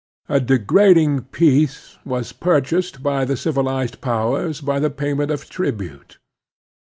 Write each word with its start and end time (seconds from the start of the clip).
A 0.27 0.39
degrading 0.39 1.25
peace 1.25 1.99
was 2.05 2.33
pur 2.33 2.59
chased 2.61 3.03
by 3.03 3.23
the 3.23 3.37
civilized 3.37 4.01
powers 4.01 4.59
by 4.59 4.79
the 4.79 4.89
payment 4.89 5.29
of 5.29 5.47
tribute. 5.47 6.17